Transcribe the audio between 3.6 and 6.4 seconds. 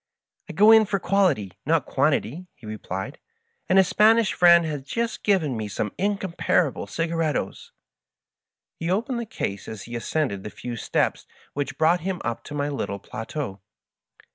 "and a Spanish friend has just given me some incom